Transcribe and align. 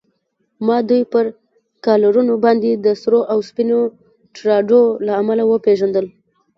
ما 0.65 0.77
دوی 0.89 1.03
پر 1.13 1.25
کالرونو 1.85 2.33
باندې 2.45 2.69
د 2.85 2.87
سرو 3.01 3.19
او 3.31 3.37
سپینو 3.49 3.79
ټراډو 4.35 4.81
له 5.05 5.13
امله 5.21 5.43
و 5.47 5.53
پېژندل. 5.65 6.05